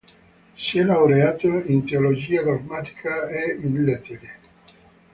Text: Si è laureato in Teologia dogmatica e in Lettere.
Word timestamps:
Si 0.55 0.79
è 0.79 0.83
laureato 0.83 1.45
in 1.61 1.85
Teologia 1.85 2.41
dogmatica 2.41 3.27
e 3.27 3.55
in 3.67 3.83
Lettere. 3.83 4.39